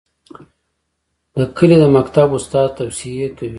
[1.37, 3.49] د کلي د مکتب استاد توصیې کوي.